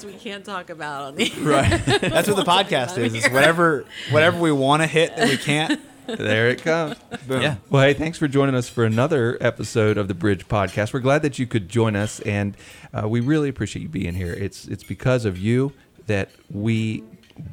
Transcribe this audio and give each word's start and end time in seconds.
things 0.00 0.12
we 0.12 0.18
can't 0.18 0.44
talk 0.44 0.70
about 0.70 1.02
on 1.02 1.16
the 1.16 1.30
Right. 1.40 1.68
That's 2.00 2.28
what 2.28 2.36
the 2.36 2.44
podcast 2.44 2.98
is. 2.98 3.14
It's 3.14 3.30
whatever 3.30 3.84
whatever 4.10 4.38
we 4.38 4.52
want 4.52 4.82
to 4.82 4.86
hit 4.86 5.16
that 5.16 5.28
we 5.28 5.36
can't. 5.36 5.80
There 6.06 6.48
it 6.48 6.62
comes. 6.62 6.96
Boom. 7.28 7.42
Yeah. 7.42 7.56
Well, 7.68 7.82
hey, 7.84 7.94
thanks 7.94 8.18
for 8.18 8.26
joining 8.26 8.56
us 8.56 8.68
for 8.68 8.84
another 8.84 9.38
episode 9.40 9.96
of 9.96 10.08
the 10.08 10.14
Bridge 10.14 10.48
Podcast. 10.48 10.92
We're 10.92 11.00
glad 11.00 11.22
that 11.22 11.38
you 11.38 11.46
could 11.46 11.68
join 11.68 11.94
us, 11.94 12.18
and 12.20 12.56
uh, 12.92 13.08
we 13.08 13.20
really 13.20 13.48
appreciate 13.48 13.82
you 13.82 13.88
being 13.88 14.14
here. 14.14 14.32
It's 14.32 14.66
it's 14.66 14.82
because 14.82 15.24
of 15.24 15.38
you 15.38 15.72
that 16.06 16.30
we 16.50 17.04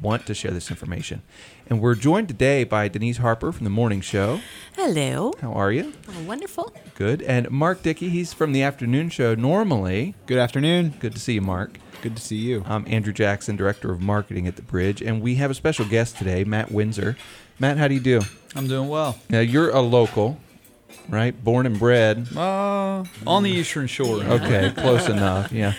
want 0.02 0.26
to 0.26 0.34
share 0.34 0.50
this 0.50 0.70
information. 0.70 1.22
And 1.70 1.82
we're 1.82 1.94
joined 1.94 2.28
today 2.28 2.64
by 2.64 2.88
Denise 2.88 3.18
Harper 3.18 3.52
from 3.52 3.64
the 3.64 3.70
Morning 3.70 4.00
Show. 4.00 4.40
Hello. 4.74 5.34
How 5.42 5.52
are 5.52 5.70
you? 5.70 5.92
Oh, 6.08 6.22
wonderful. 6.24 6.72
Good. 6.94 7.20
And 7.20 7.50
Mark 7.50 7.82
Dickey, 7.82 8.08
he's 8.08 8.32
from 8.32 8.52
the 8.52 8.62
afternoon 8.62 9.10
show 9.10 9.34
normally. 9.34 10.14
Good 10.24 10.38
afternoon. 10.38 10.94
Good 10.98 11.12
to 11.12 11.20
see 11.20 11.34
you, 11.34 11.42
Mark. 11.42 11.78
Good 12.00 12.16
to 12.16 12.22
see 12.22 12.36
you. 12.36 12.64
I'm 12.66 12.86
Andrew 12.88 13.12
Jackson, 13.12 13.56
Director 13.56 13.92
of 13.92 14.00
Marketing 14.00 14.46
at 14.46 14.56
The 14.56 14.62
Bridge, 14.62 15.02
and 15.02 15.20
we 15.20 15.34
have 15.34 15.50
a 15.50 15.54
special 15.54 15.84
guest 15.84 16.16
today, 16.16 16.42
Matt 16.42 16.70
Windsor. 16.72 17.16
Matt, 17.58 17.76
how 17.76 17.86
do 17.86 17.94
you 17.94 18.00
do? 18.00 18.22
I'm 18.54 18.66
doing 18.66 18.88
well. 18.88 19.18
Now, 19.28 19.40
you're 19.40 19.68
a 19.70 19.80
local, 19.80 20.38
right? 21.08 21.44
Born 21.44 21.66
and 21.66 21.78
bred. 21.78 22.28
Uh, 22.34 23.04
on 23.26 23.42
the 23.42 23.50
Eastern 23.50 23.88
Shore. 23.88 24.22
Okay, 24.22 24.72
close 24.74 25.08
enough. 25.08 25.52
Yeah. 25.52 25.74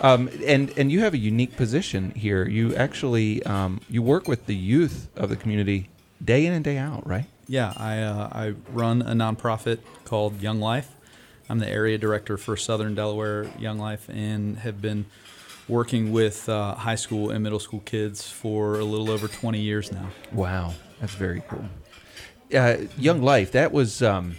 Um, 0.00 0.30
and 0.44 0.72
and 0.78 0.92
you 0.92 1.00
have 1.00 1.14
a 1.14 1.18
unique 1.18 1.56
position 1.56 2.12
here. 2.12 2.46
You 2.46 2.74
actually 2.76 3.42
um, 3.44 3.80
you 3.88 4.02
work 4.02 4.28
with 4.28 4.46
the 4.46 4.54
youth 4.54 5.08
of 5.16 5.28
the 5.28 5.36
community 5.36 5.88
day 6.24 6.46
in 6.46 6.52
and 6.52 6.64
day 6.64 6.78
out, 6.78 7.06
right? 7.06 7.26
Yeah, 7.48 7.72
I 7.76 8.00
uh, 8.02 8.28
I 8.30 8.54
run 8.70 9.02
a 9.02 9.12
nonprofit 9.12 9.78
called 10.04 10.40
Young 10.40 10.60
Life. 10.60 10.94
I'm 11.48 11.58
the 11.58 11.68
area 11.68 11.98
director 11.98 12.36
for 12.36 12.56
Southern 12.56 12.94
Delaware 12.94 13.50
Young 13.58 13.78
Life, 13.78 14.08
and 14.08 14.58
have 14.58 14.80
been 14.80 15.06
working 15.66 16.12
with 16.12 16.48
uh, 16.48 16.74
high 16.74 16.94
school 16.94 17.30
and 17.30 17.42
middle 17.42 17.58
school 17.58 17.80
kids 17.80 18.28
for 18.28 18.78
a 18.78 18.84
little 18.84 19.10
over 19.10 19.28
20 19.28 19.58
years 19.60 19.92
now. 19.92 20.08
Wow, 20.32 20.74
that's 21.00 21.14
very 21.14 21.42
cool. 21.48 21.64
Uh, 22.54 22.76
Young 22.96 23.22
Life, 23.22 23.52
that 23.52 23.72
was 23.72 24.02
um, 24.02 24.36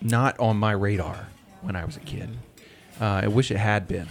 not 0.00 0.38
on 0.38 0.56
my 0.56 0.72
radar 0.72 1.28
when 1.60 1.76
I 1.76 1.84
was 1.84 1.96
a 1.96 2.00
kid. 2.00 2.30
Uh, 3.00 3.22
I 3.24 3.26
wish 3.28 3.50
it 3.50 3.58
had 3.58 3.86
been. 3.86 4.08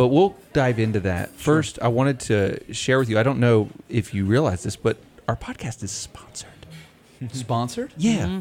But 0.00 0.06
we'll 0.06 0.34
dive 0.54 0.78
into 0.78 0.98
that. 1.00 1.28
First, 1.32 1.78
I 1.82 1.88
wanted 1.88 2.20
to 2.20 2.72
share 2.72 2.98
with 2.98 3.10
you. 3.10 3.18
I 3.18 3.22
don't 3.22 3.38
know 3.38 3.68
if 3.90 4.14
you 4.14 4.24
realize 4.24 4.62
this, 4.62 4.74
but 4.74 4.96
our 5.28 5.36
podcast 5.36 5.82
is 5.82 5.90
sponsored. 5.90 6.48
Sponsored? 7.32 7.92
Yeah. 7.98 8.40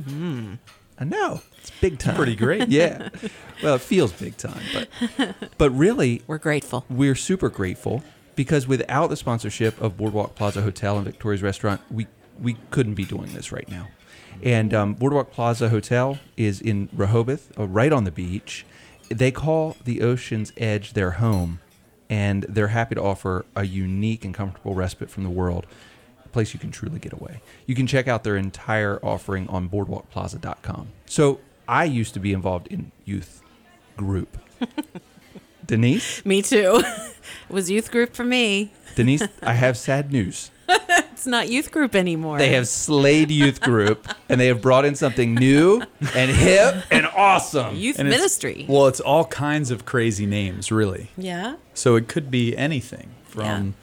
I 0.97 1.03
know. 1.03 1.41
It's 1.57 1.71
big 1.81 1.99
time. 1.99 2.15
Pretty 2.15 2.37
great. 2.37 2.69
yeah. 2.69 3.09
Well, 3.61 3.75
it 3.75 3.81
feels 3.81 4.13
big 4.13 4.37
time, 4.37 4.61
but 4.73 5.35
but 5.57 5.71
really 5.71 6.21
We're 6.27 6.37
grateful. 6.37 6.85
we're 6.89 7.13
super 7.13 7.49
grateful 7.49 8.05
because 8.37 8.65
without 8.65 9.07
the 9.07 9.17
sponsorship 9.17 9.81
of 9.81 9.97
Boardwalk 9.97 10.35
Plaza 10.35 10.61
Hotel 10.61 10.95
and 10.95 11.03
Victoria's 11.03 11.43
Restaurant, 11.43 11.81
we 11.91 12.07
we 12.41 12.55
couldn't 12.71 12.93
be 12.93 13.03
doing 13.03 13.33
this 13.33 13.51
right 13.51 13.67
now. 13.67 13.89
And 14.41 14.73
um, 14.73 14.93
Boardwalk 14.93 15.29
Plaza 15.31 15.67
Hotel 15.67 16.19
is 16.37 16.61
in 16.61 16.87
Rehoboth, 16.93 17.51
uh, 17.59 17.67
right 17.67 17.91
on 17.91 18.05
the 18.05 18.11
beach. 18.11 18.65
They 19.09 19.31
call 19.31 19.75
the 19.83 20.01
Ocean's 20.01 20.53
Edge 20.57 20.93
their 20.93 21.11
home, 21.11 21.59
and 22.09 22.43
they're 22.43 22.67
happy 22.67 22.95
to 22.95 23.01
offer 23.01 23.45
a 23.55 23.65
unique 23.65 24.23
and 24.23 24.33
comfortable 24.33 24.73
respite 24.73 25.09
from 25.09 25.23
the 25.23 25.29
world, 25.29 25.65
a 26.23 26.29
place 26.29 26.53
you 26.53 26.59
can 26.59 26.71
truly 26.71 26.99
get 26.99 27.13
away. 27.13 27.41
You 27.65 27.75
can 27.75 27.87
check 27.87 28.07
out 28.07 28.23
their 28.23 28.37
entire 28.37 28.99
offering 29.03 29.47
on 29.47 29.69
boardwalkplaza.com. 29.69 30.89
So 31.05 31.39
I 31.67 31.85
used 31.85 32.13
to 32.13 32.19
be 32.19 32.33
involved 32.33 32.67
in 32.67 32.91
youth 33.05 33.41
group. 33.97 34.37
Denise? 35.65 36.25
Me 36.25 36.41
too. 36.41 36.81
it 36.83 37.53
was 37.53 37.69
youth 37.69 37.91
group 37.91 38.15
for 38.15 38.23
me. 38.23 38.71
Denise, 38.95 39.23
I 39.43 39.53
have 39.53 39.77
sad 39.77 40.11
news. 40.11 40.51
It's 41.19 41.27
not 41.27 41.49
youth 41.49 41.71
group 41.71 41.95
anymore. 41.95 42.37
They 42.37 42.53
have 42.53 42.65
slayed 42.69 43.29
youth 43.29 43.59
group 43.59 44.07
and 44.29 44.39
they 44.39 44.47
have 44.47 44.61
brought 44.61 44.85
in 44.85 44.95
something 44.95 45.35
new 45.35 45.81
and 46.15 46.31
hip 46.31 46.85
and 46.89 47.05
awesome. 47.07 47.75
youth 47.75 47.99
And 47.99 48.07
it's- 48.07 48.17
ministry. 48.17 48.65
Well, 48.69 48.87
it's 48.87 49.01
all 49.01 49.25
kinds 49.25 49.69
of 49.69 49.85
crazy 49.85 50.25
names, 50.25 50.71
really. 50.71 51.11
yeah. 51.17 51.57
So 51.73 51.97
it 51.97 52.07
could 52.07 52.31
be 52.31 52.55
anything 52.55 53.09
from 53.25 53.73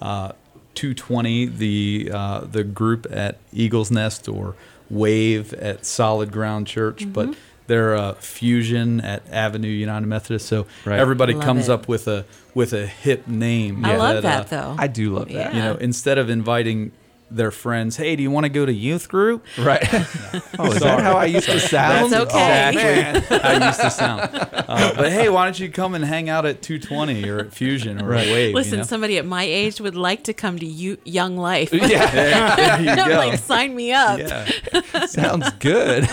uh, 0.00 0.32
220, 0.76 1.46
the 1.46 2.10
uh, 2.14 2.40
the 2.44 2.62
group 2.62 3.08
at 3.10 3.38
Eagle's 3.52 3.90
Nest, 3.90 4.28
or 4.28 4.54
Wave 4.88 5.52
at 5.54 5.84
Solid 5.84 6.30
Ground 6.30 6.68
Church, 6.68 7.00
Mm-hmm. 7.02 7.12
but 7.12 7.34
they're 7.66 7.94
uh, 7.94 8.14
Fusion 8.14 9.00
at 9.00 9.22
Avenue 9.30 9.68
United 9.68 10.06
Methodist. 10.06 10.46
So 10.46 10.66
Right. 10.84 10.98
everybody 10.98 11.34
Love 11.34 11.44
comes 11.44 11.68
it. 11.68 11.72
up 11.72 11.88
with 11.88 12.06
a 12.08 12.24
with 12.54 12.72
a 12.72 12.86
hip 12.86 13.26
name. 13.26 13.84
I 13.84 13.96
love 13.96 14.16
uh, 14.18 14.20
that 14.22 14.48
though. 14.50 14.76
I 14.78 14.86
do 14.86 15.14
love 15.14 15.28
that. 15.32 15.54
You 15.54 15.60
know, 15.62 15.74
instead 15.74 16.18
of 16.18 16.30
inviting 16.30 16.92
their 17.34 17.50
friends, 17.50 17.96
hey, 17.96 18.16
do 18.16 18.22
you 18.22 18.30
want 18.30 18.44
to 18.44 18.48
go 18.48 18.64
to 18.64 18.72
youth 18.72 19.08
group? 19.08 19.44
Right. 19.58 19.82
oh, 20.58 20.72
is 20.72 20.80
that 20.80 21.00
how 21.00 21.16
I 21.16 21.26
used 21.26 21.48
to 21.48 21.60
sound? 21.60 22.12
That's 22.12 22.30
okay. 22.30 22.68
Exactly 22.68 23.38
how 23.38 23.48
I 23.48 23.66
used 23.66 23.80
to 23.80 23.90
sound. 23.90 24.20
Uh, 24.32 24.94
but 24.96 25.12
hey, 25.12 25.28
why 25.28 25.44
don't 25.44 25.58
you 25.58 25.70
come 25.70 25.94
and 25.94 26.04
hang 26.04 26.28
out 26.28 26.46
at 26.46 26.62
220 26.62 27.28
or 27.28 27.40
at 27.40 27.52
Fusion 27.52 28.00
or 28.00 28.08
Right. 28.08 28.26
at 28.26 28.32
Wave? 28.32 28.54
Listen, 28.54 28.72
you 28.72 28.76
know? 28.78 28.82
somebody 28.84 29.18
at 29.18 29.26
my 29.26 29.42
age 29.42 29.80
would 29.80 29.96
like 29.96 30.24
to 30.24 30.32
come 30.32 30.58
to 30.58 30.66
you, 30.66 30.98
Young 31.04 31.36
Life. 31.36 31.72
Yeah, 31.84 32.56
there 32.56 32.80
you 32.80 32.96
go. 32.96 33.16
like, 33.16 33.38
sign 33.38 33.74
me 33.76 33.92
up. 33.92 34.18
yeah, 34.18 35.06
sounds 35.06 35.50
good. 35.58 36.04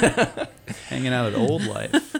hanging 0.89 1.13
out 1.13 1.31
at 1.31 1.35
Old 1.35 1.65
Life. 1.65 2.15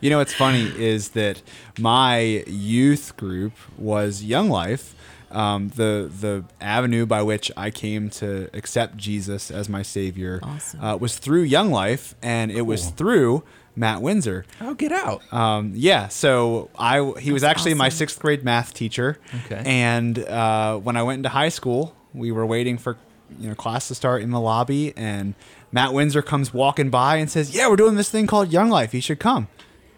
You 0.00 0.10
know 0.10 0.18
what's 0.18 0.34
funny 0.34 0.66
is 0.76 1.10
that 1.10 1.42
my 1.78 2.42
youth 2.46 3.16
group 3.16 3.52
was 3.78 4.24
Young 4.24 4.48
Life. 4.48 4.94
Um, 5.34 5.68
the 5.70 6.10
the 6.20 6.44
avenue 6.60 7.06
by 7.06 7.22
which 7.22 7.50
I 7.56 7.70
came 7.70 8.08
to 8.10 8.48
accept 8.54 8.96
Jesus 8.96 9.50
as 9.50 9.68
my 9.68 9.82
Savior 9.82 10.38
Awesome. 10.42 10.80
uh, 10.82 10.96
was 10.96 11.18
through 11.18 11.42
Young 11.42 11.70
Life, 11.70 12.14
and 12.22 12.50
it 12.52 12.62
was 12.62 12.90
through 12.90 13.42
Matt 13.76 14.00
Windsor. 14.02 14.44
oh, 14.60 14.74
get 14.74 14.92
out. 14.92 15.20
Um, 15.32 15.72
yeah, 15.74 16.06
so 16.08 16.70
I 16.78 16.98
he 17.18 17.32
was 17.32 17.42
That's 17.42 17.50
actually 17.50 17.74
my 17.74 17.88
sixth 17.88 18.20
grade 18.20 18.44
math 18.44 18.72
teacher. 18.74 19.18
Okay. 19.46 19.62
And 19.66 20.18
uh, 20.20 20.78
when 20.78 20.96
I 20.96 21.02
went 21.02 21.18
into 21.18 21.30
high 21.30 21.48
school, 21.48 21.94
we 22.12 22.30
were 22.30 22.46
waiting 22.46 22.78
for 22.78 22.96
you 23.40 23.48
know 23.48 23.54
class 23.56 23.88
to 23.88 23.94
start 23.96 24.22
in 24.22 24.30
the 24.30 24.40
lobby, 24.40 24.92
and 24.96 25.34
Matt 25.72 25.92
Windsor 25.92 26.22
comes 26.22 26.54
walking 26.54 26.90
by 26.90 27.16
and 27.16 27.28
says, 27.28 27.52
"Yeah, 27.54 27.68
we're 27.68 27.74
doing 27.76 27.96
this 27.96 28.08
thing 28.10 28.28
called 28.28 28.52
Young 28.52 28.70
Life. 28.70 28.94
You 28.94 29.00
should 29.00 29.18
come." 29.18 29.48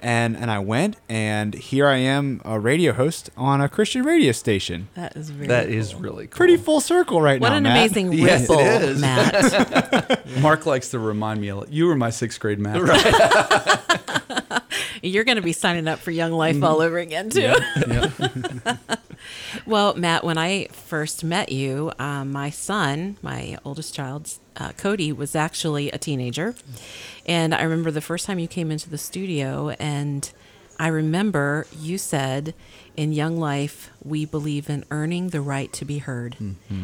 And 0.01 0.37
and 0.37 0.51
I 0.51 0.59
went, 0.59 0.97
and 1.09 1.55
here 1.55 1.87
I 1.89 1.97
am, 1.97 2.41
a 2.45 2.61
radio 2.61 2.93
host 2.93 3.31
on 3.37 3.61
a 3.61 3.69
Christian 3.69 4.03
radio 4.03 4.33
station. 4.33 4.89
That 4.95 5.17
is 5.17 5.33
really 5.33 5.47
That 5.49 5.69
is 5.69 5.95
really 5.95 6.27
cool. 6.27 6.37
Pretty 6.37 6.57
full 6.57 6.81
circle 6.81 7.21
right 7.21 7.41
What 7.41 7.49
now. 7.49 7.55
What 7.55 7.59
an 7.59 7.63
Matt. 7.65 7.77
amazing 7.79 8.13
Yes, 8.17 8.49
it 8.49 8.51
ripple, 8.51 8.61
is. 8.61 9.01
Matt. 9.01 10.27
Mark 10.41 10.67
likes 10.67 10.91
to 10.91 10.99
remind 10.99 11.41
me, 11.41 11.49
a 11.49 11.57
lot- 11.57 11.73
you 11.73 11.87
were 11.87 11.97
my 11.97 12.11
sixth 12.11 12.39
grade 12.41 12.59
math. 12.59 12.77
You're 15.03 15.25
going 15.25 15.37
to 15.37 15.43
be 15.43 15.53
signing 15.53 15.89
up 15.89 15.99
for 15.99 16.11
Young 16.11 16.33
Life 16.33 16.57
mm-hmm. 16.57 16.65
all 16.65 16.81
over 16.81 16.99
again, 16.99 17.31
too. 17.31 17.55
Yeah. 17.87 18.77
Well, 19.67 19.95
Matt, 19.95 20.25
when 20.25 20.39
I 20.39 20.67
first 20.69 21.25
met 21.25 21.51
you, 21.53 21.93
um, 21.99 22.33
my 22.33 22.51
son, 22.51 23.17
my 23.23 23.59
oldest 23.65 23.95
child, 23.95 24.31
uh, 24.57 24.73
Cody, 24.77 25.13
was 25.13 25.35
actually 25.35 25.91
a 25.91 25.99
teenager. 25.99 26.55
And 27.27 27.55
I 27.55 27.63
remember 27.63 27.91
the 27.91 28.01
first 28.01 28.27
time 28.27 28.39
you 28.39 28.49
came 28.49 28.71
into 28.71 28.89
the 28.91 28.99
studio, 28.99 29.71
and 29.79 30.31
I 30.79 30.89
remember 30.89 31.67
you 31.79 31.99
said, 31.99 32.55
in 32.97 33.13
Young 33.13 33.37
Life, 33.39 33.91
we 34.03 34.25
believe 34.25 34.71
in 34.71 34.85
earning 34.91 35.29
the 35.31 35.41
right 35.41 35.73
to 35.75 35.85
be 35.85 35.99
heard. 35.99 36.37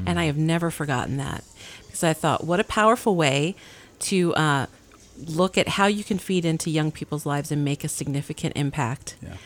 And 0.07 0.19
I 0.21 0.25
have 0.25 0.37
never 0.37 0.71
forgotten 0.71 1.17
that 1.19 1.43
because 1.87 2.05
I 2.05 2.13
thought, 2.13 2.45
what 2.45 2.61
a 2.61 2.65
powerful 2.65 3.17
way 3.17 3.55
to 4.01 4.35
uh, 4.35 4.67
look 5.27 5.57
at 5.57 5.69
how 5.69 5.87
you 5.87 6.05
can 6.05 6.19
feed 6.19 6.45
into 6.45 6.69
young 6.71 6.91
people's 6.91 7.25
lives 7.25 7.51
and 7.53 7.65
make 7.65 7.85
a 7.85 7.89
significant 7.89 8.57
impact 8.57 9.17
Yeah. 9.23 9.37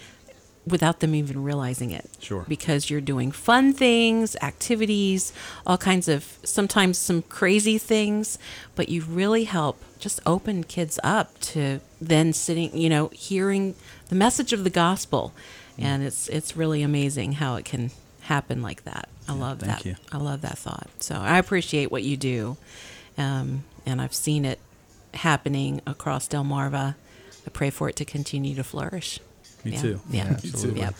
Without 0.67 1.01
them 1.01 1.15
even 1.15 1.43
realizing 1.43 1.91
it. 1.91 2.09
Sure. 2.19 2.45
Because 2.49 2.91
you're 2.91 3.01
doing 3.01 3.31
fun 3.31 3.73
things, 3.73 4.37
activities, 4.43 5.33
all 5.67 5.79
kinds 5.79 6.09
of 6.09 6.39
sometimes 6.43 6.99
some 6.99 7.23
crazy 7.23 7.79
things, 7.79 8.39
but 8.75 8.89
you 8.89 9.03
really 9.03 9.45
help 9.45 9.81
just 9.99 10.21
open 10.27 10.65
kids 10.65 10.99
up 11.05 11.39
to 11.41 11.81
then 12.01 12.33
sitting, 12.33 12.77
you 12.77 12.89
know, 12.89 13.09
hearing 13.09 13.75
the 14.09 14.15
message 14.15 14.53
of 14.53 14.65
the 14.65 14.71
gospel. 14.71 15.33
And 15.79 16.03
it's 16.03 16.29
it's 16.29 16.57
really 16.57 16.83
amazing 16.83 17.33
how 17.33 17.57
it 17.57 17.65
can 17.67 17.91
happen 18.23 18.63
like 18.63 18.85
that. 18.85 19.09
I 19.29 19.35
love 19.35 19.61
thank 19.61 19.83
that. 19.83 19.85
you. 19.85 19.97
I 20.11 20.17
love 20.17 20.41
that 20.41 20.59
thought. 20.59 20.89
So 21.01 21.17
I 21.17 21.39
appreciate 21.39 21.91
what 21.91 22.03
you 22.03 22.17
do. 22.17 22.57
Um, 23.19 23.65
and 23.85 24.01
I've 24.01 24.15
seen 24.15 24.45
it 24.45 24.59
happening 25.15 25.81
across 25.87 26.29
Delmarva. 26.29 26.95
I 27.47 27.51
pray 27.51 27.71
for 27.71 27.89
it 27.89 27.97
to 27.97 28.05
continue 28.05 28.55
to 28.55 28.65
flourish. 28.65 29.21
Me 29.67 29.73
Yeah. 29.73 29.81
too. 29.83 30.01
Yeah. 30.11 30.25
absolutely. 30.31 30.81
Yep. 30.81 30.95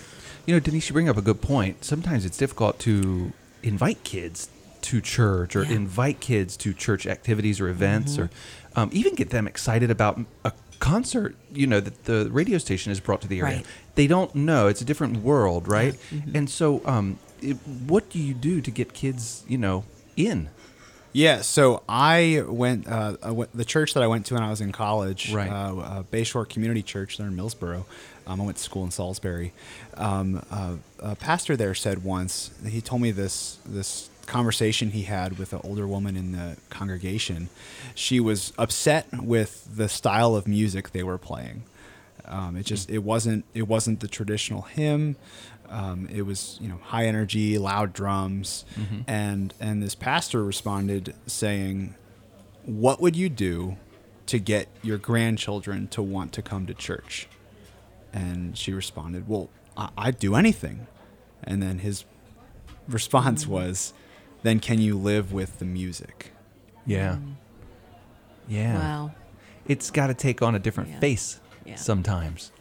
You 0.47 0.55
know, 0.55 0.61
Denise, 0.61 0.89
you 0.89 0.93
bring 0.93 1.09
up 1.09 1.17
a 1.17 1.23
good 1.23 1.41
point. 1.41 1.85
Sometimes 1.85 2.25
it's 2.25 2.37
difficult 2.37 2.79
to 2.81 3.33
invite 3.63 4.03
kids 4.05 4.49
to 4.83 5.01
church 5.01 5.57
or 5.57 5.65
Yeah. 5.65 5.73
invite 5.73 6.21
kids 6.21 6.57
to 6.59 6.73
church 6.73 7.07
activities 7.07 7.61
or 7.61 7.69
events 7.69 8.19
or 8.19 8.31
um, 8.77 8.91
even 8.93 9.15
get 9.15 9.31
them 9.31 9.47
excited 9.49 9.91
about 9.91 10.21
a 10.45 10.53
concert, 10.79 11.35
you 11.53 11.67
know, 11.67 11.81
that 11.81 12.05
the 12.05 12.29
radio 12.31 12.59
station 12.59 12.91
has 12.91 13.01
brought 13.01 13.23
to 13.23 13.29
the 13.29 13.41
area. 13.41 13.57
Right. 13.57 13.67
They 13.95 14.07
don't 14.07 14.35
know. 14.35 14.69
It's 14.69 14.83
a 14.83 14.85
different 14.85 15.23
world, 15.23 15.67
right? 15.67 15.97
And 16.35 16.49
so, 16.51 16.83
um, 16.85 17.19
it, 17.41 17.57
what 17.87 18.11
do 18.11 18.19
you 18.19 18.35
do 18.35 18.61
to 18.61 18.71
get 18.71 18.93
kids, 18.93 19.43
you 19.49 19.57
know, 19.59 19.85
in? 20.17 20.51
Yeah, 21.13 21.41
so 21.41 21.83
I 21.89 22.45
went, 22.47 22.87
uh, 22.87 23.17
I 23.23 23.31
went 23.31 23.57
the 23.57 23.65
church 23.65 23.95
that 23.95 24.03
I 24.03 24.07
went 24.07 24.27
to 24.27 24.35
when 24.35 24.43
I 24.43 24.51
was 24.51 24.61
in 24.61 24.71
college, 24.71 25.33
Right. 25.33 25.51
uh, 25.51 25.77
uh, 25.77 26.03
Bayshore 26.13 26.47
Community 26.47 26.83
Church 26.83 27.17
there 27.17 27.27
in 27.27 27.35
Millsboro. 27.37 27.85
Um, 28.27 28.41
I 28.41 28.45
went 28.45 28.57
to 28.57 28.63
school 28.63 28.85
in 28.85 28.91
Salisbury. 28.91 29.53
Um, 29.95 30.45
uh, 30.51 30.77
a 30.99 31.15
pastor 31.15 31.57
there 31.57 31.75
said 31.75 32.03
once 32.03 32.51
he 32.67 32.81
told 32.81 33.03
me 33.03 33.11
this 33.13 33.59
this 33.65 34.11
conversation 34.27 34.91
he 34.91 35.03
had 35.03 35.39
with 35.39 35.53
an 35.53 35.61
older 35.63 35.87
woman 35.87 36.17
in 36.17 36.33
the 36.33 36.57
congregation. 36.69 37.49
She 37.95 38.19
was 38.19 38.53
upset 38.59 39.07
with 39.23 39.69
the 39.77 39.89
style 39.89 40.35
of 40.35 40.49
music 40.49 40.91
they 40.91 41.05
were 41.05 41.19
playing. 41.19 41.63
Um, 42.25 42.57
it 42.57 42.67
just 42.67 42.91
it 42.91 42.99
wasn't 42.99 43.45
it 43.55 43.69
wasn't 43.69 44.01
the 44.01 44.09
traditional 44.09 44.63
hymn. 44.63 45.17
Um, 45.69 46.09
it 46.13 46.23
was 46.23 46.59
you 46.61 46.69
know 46.69 46.79
high 46.83 47.07
energy, 47.07 47.57
loud 47.59 47.93
drums, 47.93 48.65
and 49.07 49.55
and 49.61 49.83
this 49.83 49.95
pastor 49.95 50.45
responded 50.45 51.15
saying, 51.27 51.95
"What 52.65 53.01
would 53.01 53.15
you 53.15 53.29
do 53.29 53.77
to 54.27 54.41
get 54.41 54.69
your 54.83 54.99
grandchildren 54.99 55.87
to 55.89 56.03
want 56.03 56.33
to 56.33 56.43
come 56.43 56.67
to 56.67 56.75
church?" 56.75 57.29
And 58.17 58.57
she 58.57 58.73
responded, 58.73 59.29
"Well, 59.29 59.51
I- 59.77 59.91
I'd 59.99 60.19
do 60.19 60.35
anything." 60.35 60.87
And 61.45 61.63
then 61.63 61.81
his 61.81 62.05
response 62.89 63.47
was, 63.47 63.93
"Then 64.43 64.59
can 64.61 64.81
you 64.81 64.97
live 64.99 65.33
with 65.33 65.59
the 65.59 65.65
music?" 65.67 66.33
Yeah. 66.87 67.19
Yeah. 68.49 68.79
Wow. 68.79 69.11
It's 69.67 69.91
got 69.91 70.07
to 70.07 70.15
take 70.15 70.41
on 70.41 70.55
a 70.55 70.59
different 70.59 70.91
Yeah. 70.91 70.99
face 71.01 71.41
Yeah. 71.65 71.75
sometimes. 71.77 72.53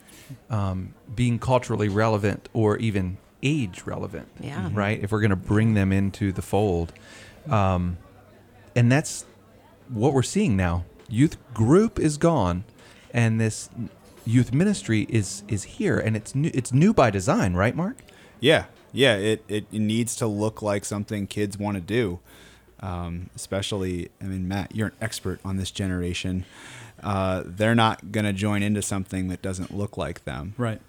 Um, 0.50 0.94
being 1.16 1.38
culturally 1.40 1.88
relevant 1.88 2.50
or 2.54 2.78
even 2.78 3.18
age 3.44 3.84
relevant. 3.86 4.28
Yeah. 4.40 4.70
Right? 4.74 5.00
If 5.02 5.12
we're 5.12 5.22
going 5.22 5.30
to 5.30 5.36
bring 5.36 5.76
them 5.76 5.92
into 5.94 6.32
the 6.32 6.42
fold. 6.42 6.92
Um, 7.50 7.98
and 8.76 8.92
that's 8.92 9.26
what 9.88 10.14
we're 10.14 10.24
seeing 10.24 10.58
now. 10.58 10.84
Youth 11.08 11.38
group 11.54 12.00
is 12.00 12.18
gone, 12.18 12.64
and 13.14 13.40
this 13.40 13.70
youth 14.26 14.54
ministry 14.54 15.06
is 15.10 15.44
is 15.48 15.64
here, 15.64 15.98
and 15.98 16.16
it's 16.16 16.36
new. 16.36 16.52
It's 16.54 16.74
new 16.74 16.94
by 16.94 17.10
design, 17.10 17.54
right, 17.54 17.76
Mark? 17.76 17.98
Yeah, 18.40 18.66
yeah. 18.92 19.16
It, 19.16 19.44
it, 19.48 19.66
it 19.72 19.80
needs 19.80 20.16
to 20.18 20.28
look 20.28 20.62
like 20.62 20.86
something 20.86 21.28
kids 21.28 21.58
want 21.58 21.76
to 21.76 21.82
do. 21.82 22.20
Um, 22.82 23.30
especially, 23.36 24.10
I 24.22 24.26
mean, 24.26 24.48
Matt, 24.48 24.76
you're 24.76 24.88
an 24.88 24.96
expert 25.02 25.40
on 25.46 25.58
this 25.58 25.72
generation. 25.72 26.46
Uh, 27.02 27.44
they're 27.46 27.76
not 27.76 28.12
going 28.12 28.26
to 28.26 28.34
join 28.34 28.62
into 28.64 28.82
something 28.82 29.28
that 29.30 29.42
doesn't 29.42 29.74
look 29.74 29.98
like 29.98 30.26
them. 30.26 30.54
Right. 30.58 30.82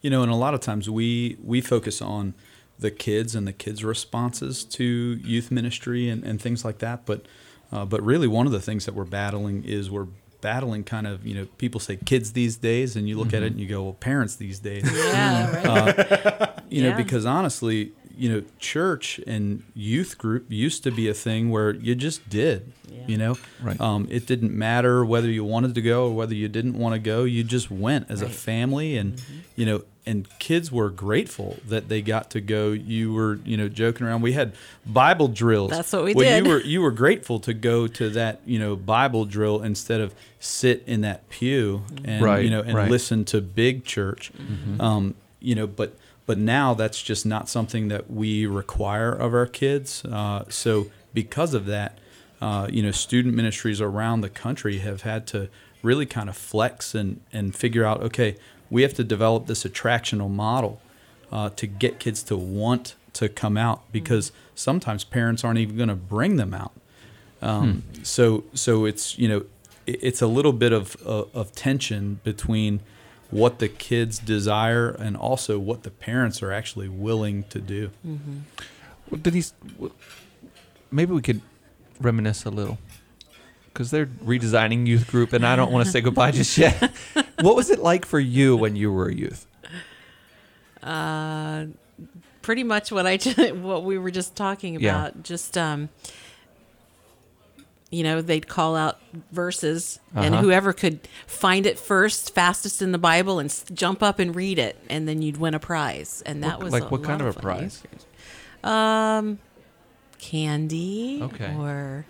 You 0.00 0.10
know, 0.10 0.22
and 0.22 0.30
a 0.30 0.36
lot 0.36 0.54
of 0.54 0.60
times 0.60 0.88
we 0.88 1.36
we 1.42 1.60
focus 1.60 2.00
on 2.00 2.34
the 2.78 2.90
kids 2.90 3.34
and 3.34 3.46
the 3.46 3.52
kids' 3.52 3.84
responses 3.84 4.64
to 4.64 4.84
youth 4.84 5.50
ministry 5.50 6.08
and, 6.08 6.24
and 6.24 6.40
things 6.40 6.64
like 6.64 6.78
that. 6.78 7.06
But 7.06 7.26
uh, 7.72 7.84
but 7.86 8.02
really, 8.02 8.28
one 8.28 8.46
of 8.46 8.52
the 8.52 8.60
things 8.60 8.84
that 8.86 8.94
we're 8.94 9.04
battling 9.04 9.64
is 9.64 9.90
we're 9.90 10.08
battling 10.42 10.84
kind 10.84 11.06
of 11.06 11.26
you 11.26 11.34
know 11.34 11.46
people 11.56 11.80
say 11.80 11.96
kids 11.96 12.32
these 12.34 12.56
days, 12.56 12.94
and 12.96 13.08
you 13.08 13.16
look 13.18 13.32
at 13.32 13.42
it 13.42 13.52
and 13.52 13.60
you 13.60 13.66
go, 13.66 13.82
well, 13.84 13.94
parents 13.94 14.36
these 14.36 14.58
days. 14.58 14.84
Yeah. 14.84 15.62
Right. 15.62 16.50
you 16.68 16.82
know 16.82 16.90
Yeah. 16.90 16.96
because 16.96 17.24
honestly 17.24 17.92
you 18.16 18.28
know 18.30 18.42
church 18.58 19.18
and 19.26 19.62
youth 19.74 20.18
group 20.18 20.44
used 20.50 20.82
to 20.84 20.90
be 20.90 21.08
a 21.08 21.14
thing 21.14 21.48
where 21.50 21.74
you 21.74 21.94
just 21.94 22.28
did 22.28 22.72
Yeah. 22.90 23.00
you 23.06 23.16
know 23.16 23.38
Right. 23.62 23.80
um, 23.80 24.06
it 24.10 24.26
didn't 24.26 24.52
matter 24.52 25.02
whether 25.04 25.30
you 25.30 25.44
wanted 25.44 25.74
to 25.74 25.82
go 25.82 26.06
or 26.08 26.14
whether 26.14 26.34
you 26.34 26.48
didn't 26.48 26.74
want 26.78 26.94
to 26.94 26.98
go 26.98 27.24
you 27.24 27.42
just 27.42 27.70
went 27.70 28.10
as 28.10 28.20
a 28.20 28.26
Right. 28.26 28.30
Mm-hmm. 28.32 28.38
family 28.52 28.96
and 28.98 29.22
you 29.56 29.64
know 29.66 29.82
and 30.04 30.26
kids 30.38 30.72
were 30.72 30.90
grateful 30.90 31.58
that 31.66 31.88
they 31.88 32.02
got 32.02 32.30
to 32.30 32.40
go. 32.40 32.72
You 32.72 33.12
were 33.12 33.38
you 33.44 33.56
know 33.56 33.68
joking 33.68 34.06
around. 34.06 34.22
We 34.22 34.32
had 34.32 34.52
bible 34.84 35.28
drills. 35.28 35.70
That's 35.70 35.92
what 35.92 36.04
we 36.04 36.14
well, 36.14 36.28
did. 36.28 36.44
you 36.44 36.50
were 36.50 36.60
you 36.60 36.82
were 36.82 36.90
grateful 36.90 37.38
to 37.40 37.54
go 37.54 37.86
to 37.86 38.10
that 38.10 38.40
you 38.44 38.58
know 38.58 38.76
bible 38.76 39.24
drill 39.24 39.62
instead 39.62 40.00
of 40.00 40.14
sit 40.40 40.82
in 40.86 41.02
that 41.02 41.28
pew 41.30 41.82
and 42.04 42.22
Right, 42.22 42.44
you 42.44 42.50
know 42.50 42.60
and 42.60 42.74
right. 42.74 42.90
listen 42.90 43.24
to 43.26 43.40
big 43.40 43.84
church. 43.84 44.32
Um, 44.80 45.14
you 45.40 45.54
know 45.54 45.66
but 45.66 45.96
but 46.26 46.38
now 46.38 46.74
that's 46.74 47.02
just 47.02 47.26
not 47.26 47.48
something 47.48 47.88
that 47.88 48.10
we 48.10 48.46
require 48.46 49.12
of 49.12 49.34
our 49.34 49.46
kids. 49.46 50.04
Uh, 50.04 50.44
so 50.48 50.86
because 51.14 51.54
of 51.54 51.66
that 51.66 51.98
uh, 52.40 52.66
you 52.70 52.82
know 52.82 52.90
student 52.90 53.34
ministries 53.34 53.80
around 53.80 54.20
the 54.22 54.30
country 54.30 54.78
have 54.78 55.02
had 55.02 55.26
to 55.28 55.48
really 55.82 56.06
kind 56.06 56.28
of 56.28 56.36
flex 56.36 56.94
and 56.94 57.20
and 57.32 57.54
figure 57.54 57.84
out 57.84 58.00
okay 58.02 58.36
we 58.72 58.80
have 58.82 58.94
to 58.94 59.04
develop 59.04 59.46
this 59.46 59.62
attractional 59.64 60.30
model 60.30 60.74
uh, 61.30 61.50
to 61.60 61.66
get 61.66 61.92
kids 62.04 62.22
to 62.30 62.36
want 62.36 62.94
to 63.12 63.28
come 63.28 63.56
out 63.68 63.80
because 63.92 64.32
sometimes 64.54 65.04
parents 65.04 65.44
aren't 65.44 65.58
even 65.64 65.76
going 65.76 65.88
to 65.98 66.02
bring 66.16 66.36
them 66.36 66.54
out. 66.54 66.72
Um, 67.42 67.82
So 68.02 68.24
so 68.54 68.86
it's 68.90 69.04
you 69.22 69.28
know 69.32 69.40
it- 69.86 70.00
it's 70.08 70.22
a 70.22 70.26
little 70.36 70.52
bit 70.64 70.72
of, 70.72 70.96
of 71.04 71.24
of 71.40 71.52
tension 71.66 72.20
between 72.24 72.80
what 73.30 73.58
the 73.58 73.68
kids 73.68 74.18
desire 74.18 74.88
and 75.04 75.16
also 75.16 75.58
what 75.58 75.82
the 75.82 75.90
parents 75.90 76.42
are 76.42 76.52
actually 76.60 76.88
willing 76.88 77.44
to 77.54 77.58
do. 77.60 77.90
Well, 79.10 79.20
Denise, 79.22 79.52
maybe 80.90 81.12
we 81.12 81.22
could 81.22 81.40
reminisce 82.00 82.44
a 82.46 82.50
little 82.50 82.78
because 83.72 83.90
they're 83.90 84.06
redesigning 84.06 84.86
youth 84.86 85.06
group, 85.10 85.32
and 85.32 85.46
I 85.46 85.56
don't 85.56 85.72
want 85.72 85.84
to 85.86 85.90
say 85.90 86.00
goodbye 86.00 86.30
just 86.32 86.56
yet. 86.58 86.92
what 87.40 87.56
was 87.56 87.70
it 87.70 87.78
like 87.80 88.04
for 88.04 88.20
you 88.20 88.56
when 88.56 88.76
you 88.76 88.92
were 88.92 89.08
a 89.08 89.14
youth? 89.14 89.46
Uh, 90.82 91.66
pretty 92.42 92.64
much 92.64 92.90
what 92.92 93.06
I 93.06 93.16
just, 93.16 93.38
what 93.56 93.84
we 93.84 93.98
were 93.98 94.10
just 94.10 94.34
talking 94.36 94.80
Yeah. 94.80 94.90
about. 95.06 95.22
Just 95.22 95.56
um, 95.56 95.88
you 97.90 98.02
know, 98.02 98.22
they'd 98.22 98.48
call 98.48 98.74
out 98.74 98.98
verses, 99.32 100.00
and 100.14 100.34
Uh-huh. 100.34 100.42
whoever 100.44 100.72
could 100.72 101.00
find 101.26 101.66
it 101.66 101.78
first, 101.78 102.34
fastest 102.34 102.80
in 102.80 102.90
the 102.92 102.98
Bible, 102.98 103.38
and 103.38 103.50
s- 103.50 103.64
jump 103.72 104.02
up 104.02 104.18
and 104.18 104.34
read 104.34 104.58
it, 104.58 104.76
and 104.88 105.06
then 105.06 105.20
you'd 105.20 105.36
win 105.36 105.52
a 105.54 105.58
prize. 105.58 106.22
And 106.24 106.42
that 106.42 106.56
What- 106.58 106.64
was 106.64 106.72
like 106.72 106.90
what 106.90 107.02
kind 107.04 107.20
of 107.20 107.36
a 107.36 107.38
prize? 107.40 107.82
Um, 108.64 109.38
candy. 110.18 111.20
Okay. 111.22 111.54
Or 111.58 112.06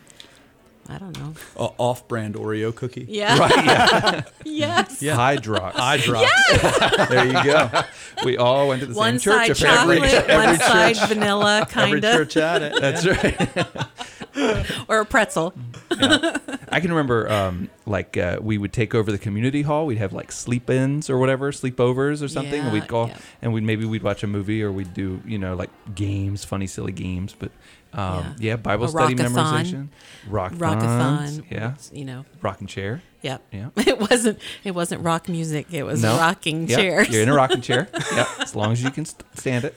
I 0.88 0.98
don't 0.98 1.16
know. 1.18 1.32
A 1.56 1.70
off-brand 1.78 2.34
Oreo 2.34 2.74
cookie. 2.74 3.06
Yeah. 3.08 3.38
Right? 3.38 3.64
Yeah. 3.64 4.22
yes. 4.44 5.00
Yeah. 5.02 5.16
Hydrox. 5.16 5.72
Eye 5.76 5.96
drops. 5.98 7.08
there 7.08 7.26
you 7.26 7.32
go. 7.44 7.70
We 8.24 8.36
all 8.36 8.68
went 8.68 8.82
to 8.82 8.86
the 8.86 8.94
One 8.94 9.18
same 9.18 9.32
church. 9.32 9.58
side 9.58 9.68
chocolate, 9.74 10.02
every 10.04 10.34
one 10.36 10.58
side 10.58 10.96
vanilla, 11.08 11.66
kind 11.68 11.96
of, 11.96 12.04
Every 12.04 12.24
church 12.26 12.34
had 12.34 12.62
it. 12.62 12.80
That's 12.80 13.04
right. 14.36 14.84
or 14.88 15.00
a 15.00 15.04
pretzel. 15.06 15.54
I 15.90 16.78
can 16.80 16.90
remember, 16.90 17.28
um, 17.30 17.68
like 17.92 18.16
uh, 18.16 18.38
we 18.42 18.58
would 18.58 18.72
take 18.72 18.94
over 18.94 19.12
the 19.12 19.18
community 19.18 19.62
hall. 19.62 19.86
We'd 19.86 19.98
have 19.98 20.12
like 20.12 20.32
sleep-ins 20.32 21.08
or 21.08 21.18
whatever, 21.18 21.52
sleepovers 21.52 22.22
or 22.22 22.28
something, 22.28 22.60
and 22.60 22.72
we'd 22.72 22.88
go 22.88 23.06
yeah. 23.06 23.18
and 23.40 23.52
we'd 23.52 23.62
maybe 23.62 23.84
we'd 23.84 24.02
watch 24.02 24.24
a 24.24 24.26
movie 24.26 24.62
or 24.62 24.72
we'd 24.72 24.92
do 24.94 25.22
you 25.24 25.38
know 25.38 25.54
like 25.54 25.70
games, 25.94 26.44
funny, 26.44 26.66
silly 26.66 26.92
games. 26.92 27.36
But 27.38 27.52
um, 27.92 28.00
yeah. 28.00 28.34
Yeah. 28.38 28.56
Bible 28.56 28.86
A 28.86 28.88
study 28.88 29.14
rockathon. 29.14 29.28
memorization, 29.34 29.88
rock 30.28 30.52
Rockathon. 30.54 31.44
yeah, 31.50 31.74
You 31.92 32.04
know. 32.06 32.24
rocking 32.40 32.66
chair, 32.66 33.02
Yep. 33.22 33.42
yeah. 33.52 33.68
It 33.86 34.00
wasn't. 34.00 34.38
It 34.64 34.70
wasn't 34.74 35.02
rock 35.04 35.28
music. 35.28 35.66
It 35.70 35.82
was 35.84 36.02
No. 36.02 36.16
rocking 36.16 36.66
Yeah, 36.68 36.76
chairs. 36.76 37.08
You're 37.10 37.22
in 37.22 37.28
a 37.28 37.34
rocking 37.34 37.60
chair. 37.60 37.88
yeah, 38.12 38.26
as 38.40 38.56
long 38.56 38.72
as 38.72 38.82
you 38.82 38.90
can 38.90 39.04
stand 39.04 39.64
it. 39.66 39.74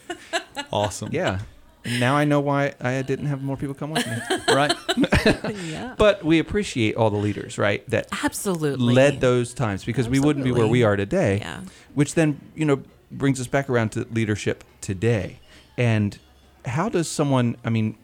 Awesome. 0.71 1.09
Yeah. 1.11 1.39
Now 1.85 2.15
I 2.15 2.25
know 2.25 2.39
why 2.39 2.73
I 2.81 3.01
didn't 3.01 3.27
have 3.27 3.43
more 3.43 3.57
people 3.57 3.75
come 3.75 3.91
with 3.91 4.05
me. 4.07 4.17
Right. 4.53 4.73
yeah. 5.65 5.95
But 5.97 6.23
we 6.23 6.39
appreciate 6.39 6.95
all 6.95 7.09
the 7.09 7.17
leaders, 7.17 7.57
right? 7.57 7.87
That 7.89 8.07
Absolutely. 8.23 8.93
led 8.93 9.21
those 9.21 9.53
times 9.53 9.85
because 9.85 10.09
we 10.09 10.19
wouldn't 10.19 10.43
be 10.45 10.51
where 10.51 10.67
we 10.67 10.83
are 10.83 10.95
today. 10.95 11.39
Yeah. 11.39 11.61
Which 11.93 12.15
then, 12.15 12.39
you 12.55 12.65
know, 12.65 12.81
brings 13.11 13.39
us 13.39 13.47
back 13.47 13.69
around 13.69 13.89
to 13.93 14.07
leadership 14.11 14.63
today. 14.81 15.39
And 15.77 16.17
how 16.65 16.89
does 16.89 17.07
someone, 17.07 17.57
I 17.63 17.69
mean, 17.69 17.97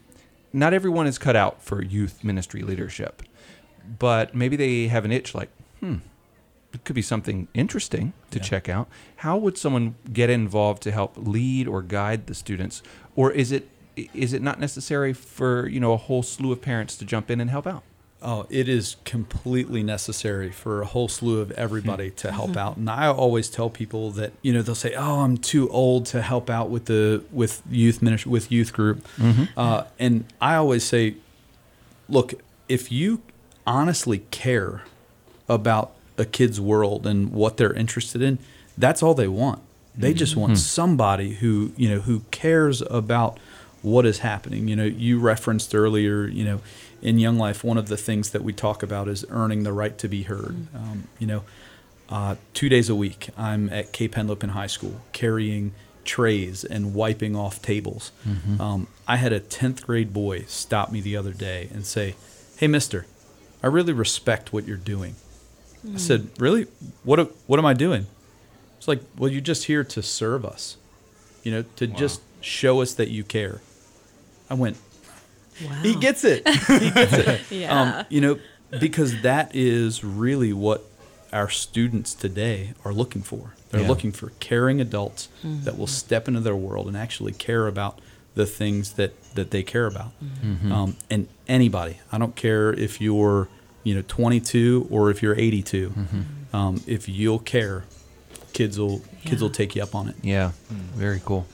not 0.53 0.73
everyone 0.73 1.07
is 1.07 1.17
cut 1.17 1.35
out 1.35 1.63
for 1.63 1.81
youth 1.81 2.23
ministry 2.23 2.61
leadership, 2.61 3.23
but 3.99 4.35
maybe 4.35 4.55
they 4.55 4.87
have 4.87 5.05
an 5.05 5.11
itch 5.11 5.33
like, 5.33 5.49
hmm, 5.79 5.97
it 6.73 6.83
could 6.83 6.95
be 6.95 7.01
something 7.01 7.47
interesting 7.53 8.13
to 8.31 8.39
Yeah. 8.39 8.43
check 8.43 8.69
out. 8.69 8.87
How 9.17 9.37
would 9.37 9.57
someone 9.57 9.95
get 10.11 10.29
involved 10.29 10.81
to 10.83 10.91
help 10.91 11.13
lead 11.17 11.67
or 11.67 11.81
guide 11.81 12.27
the 12.27 12.35
students? 12.35 12.81
Or 13.15 13.31
is 13.31 13.51
it 13.51 13.67
is 14.13 14.31
it 14.31 14.41
not 14.41 14.57
necessary 14.57 15.11
for, 15.11 15.67
you 15.67 15.79
know, 15.79 15.91
a 15.91 15.97
whole 15.97 16.23
slew 16.23 16.53
of 16.53 16.61
parents 16.61 16.95
to 16.95 17.05
jump 17.05 17.29
in 17.29 17.41
and 17.41 17.49
help 17.49 17.67
out? 17.67 17.83
Oh, 18.23 18.45
it 18.49 18.69
is 18.69 18.97
completely 19.03 19.81
necessary 19.81 20.51
for 20.51 20.81
a 20.81 20.85
whole 20.85 21.07
slew 21.07 21.39
of 21.39 21.51
everybody 21.51 22.09
hmm. 22.09 22.15
to 22.17 22.31
help 22.31 22.51
mm-hmm. 22.51 22.59
out. 22.59 22.77
And 22.77 22.89
I 22.89 23.07
always 23.07 23.49
tell 23.49 23.69
people 23.69 24.11
that 24.11 24.31
you 24.43 24.53
know 24.53 24.61
they'll 24.61 24.75
say, 24.75 24.93
"Oh, 24.93 25.21
I'm 25.21 25.37
too 25.37 25.67
old 25.69 26.05
to 26.07 26.21
help 26.21 26.49
out 26.49 26.69
with 26.69 26.85
the 26.85 27.23
with 27.31 27.63
youth 27.69 28.01
ministry 28.01 28.31
with 28.31 28.51
youth 28.51 28.73
group," 28.73 29.05
mm-hmm. 29.17 29.45
uh, 29.57 29.85
and 29.97 30.25
I 30.39 30.55
always 30.55 30.83
say, 30.83 31.15
"Look, 32.07 32.35
if 32.69 32.91
you 32.91 33.21
honestly 33.65 34.19
care 34.29 34.83
about 35.49 35.93
a 36.21 36.25
kid's 36.25 36.59
world 36.61 37.05
and 37.05 37.31
what 37.31 37.57
they're 37.57 37.73
interested 37.73 38.21
in, 38.21 38.39
that's 38.77 39.03
all 39.03 39.13
they 39.13 39.27
want. 39.27 39.61
They 39.97 40.13
just 40.13 40.37
want 40.37 40.57
somebody 40.57 41.31
who 41.41 41.73
you 41.75 41.89
know 41.89 41.99
who 41.99 42.21
cares 42.31 42.81
about 42.81 43.37
what 43.81 44.05
is 44.05 44.19
happening. 44.19 44.69
You 44.69 44.75
know, 44.77 44.85
you 44.85 45.19
referenced 45.19 45.75
earlier, 45.75 46.27
you 46.27 46.45
know, 46.45 46.61
in 47.01 47.19
Young 47.19 47.37
Life, 47.37 47.63
one 47.63 47.77
of 47.77 47.87
the 47.87 47.97
things 47.97 48.29
that 48.29 48.43
we 48.43 48.53
talk 48.53 48.83
about 48.83 49.07
is 49.09 49.25
earning 49.29 49.63
the 49.63 49.73
right 49.73 49.97
to 49.97 50.07
be 50.07 50.23
heard. 50.23 50.55
Um, 50.73 51.07
you 51.19 51.27
know, 51.27 51.43
uh, 52.09 52.35
two 52.53 52.69
days 52.69 52.89
a 52.89 52.95
week, 52.95 53.29
I'm 53.37 53.69
at 53.69 53.91
Cape 53.91 54.13
Henlopen 54.15 54.49
High 54.51 54.67
School 54.67 55.01
carrying 55.11 55.73
trays 56.05 56.63
and 56.63 56.93
wiping 56.93 57.35
off 57.35 57.61
tables. 57.61 58.11
Um, 58.61 58.87
I 59.07 59.17
had 59.17 59.33
a 59.33 59.39
10th 59.39 59.83
grade 59.83 60.13
boy 60.13 60.43
stop 60.47 60.91
me 60.91 61.01
the 61.01 61.17
other 61.17 61.33
day 61.33 61.67
and 61.73 61.85
say, 61.85 62.15
Hey, 62.57 62.67
mister, 62.67 63.05
I 63.63 63.67
really 63.67 63.93
respect 63.93 64.53
what 64.53 64.67
you're 64.67 64.77
doing. 64.77 65.15
I 65.93 65.97
said, 65.97 66.29
Really? 66.37 66.67
What, 67.03 67.19
what 67.47 67.59
am 67.59 67.65
I 67.65 67.73
doing? 67.73 68.05
It's 68.77 68.87
like, 68.87 69.01
Well, 69.17 69.29
you're 69.31 69.41
just 69.41 69.65
here 69.65 69.83
to 69.83 70.01
serve 70.01 70.45
us, 70.45 70.77
you 71.43 71.51
know, 71.51 71.63
to 71.77 71.87
just 71.87 72.21
show 72.41 72.81
us 72.81 72.93
that 72.95 73.09
you 73.09 73.23
care. 73.23 73.61
I 74.49 74.53
went, 74.55 74.77
Wow. 75.63 75.71
He 75.83 75.95
gets 75.95 76.23
it. 76.23 76.47
He 76.47 76.89
gets 76.91 77.13
it. 77.13 77.41
Yeah. 77.51 77.81
Um, 77.99 78.05
you 78.09 78.21
know, 78.21 78.39
because 78.79 79.21
that 79.21 79.51
is 79.55 80.03
really 80.03 80.53
what 80.53 80.83
our 81.33 81.49
students 81.49 82.13
today 82.13 82.73
are 82.83 82.93
looking 82.93 83.21
for. 83.21 83.53
They're 83.69 83.81
Yeah. 83.81 83.87
looking 83.87 84.11
for 84.11 84.31
caring 84.39 84.81
adults 84.81 85.29
that 85.43 85.77
will 85.77 85.87
step 85.87 86.27
into 86.27 86.39
their 86.41 86.55
world 86.55 86.87
and 86.87 86.97
actually 86.97 87.31
care 87.33 87.67
about 87.67 87.99
the 88.35 88.45
things 88.45 88.93
that, 88.93 89.13
that 89.35 89.51
they 89.51 89.61
care 89.63 89.85
about. 89.87 90.11
Um, 90.71 90.95
and 91.09 91.27
anybody, 91.47 91.99
I 92.11 92.17
don't 92.17 92.35
care 92.35 92.71
if 92.73 92.99
you're, 93.01 93.47
you 93.83 93.95
know, 93.95 94.03
22 94.07 94.87
or 94.89 95.09
if 95.09 95.21
you're 95.23 95.35
82, 95.37 95.93
um, 96.53 96.81
if 96.87 97.07
you'll 97.09 97.39
care, 97.39 97.83
kids 98.53 98.79
will 98.79 99.01
kids 99.25 99.41
will 99.41 99.49
take 99.49 99.75
you 99.75 99.83
up 99.83 99.95
on 99.95 100.09
it. 100.09 100.15
Yeah, 100.21 100.51
very 100.95 101.21
cool. 101.23 101.47